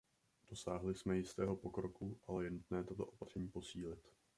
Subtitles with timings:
[0.49, 4.13] Dosáhli jsme jistého pokroku, ale je nutné tato opatření posílit.